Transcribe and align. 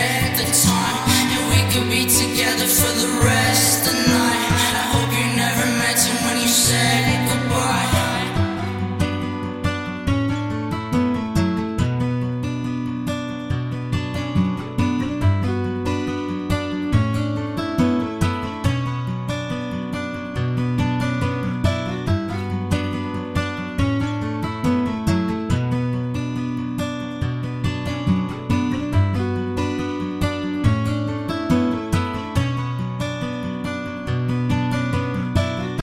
At 0.00 0.36
the 0.36 0.44
time. 0.52 1.17